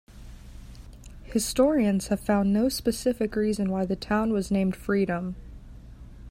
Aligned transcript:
Historians 1.25 2.07
have 2.07 2.19
found 2.19 2.51
no 2.51 2.69
specific 2.69 3.35
reason 3.35 3.69
why 3.69 3.85
the 3.85 3.95
town 3.95 4.33
was 4.33 4.49
named 4.49 4.75
Freedom. 4.75 5.35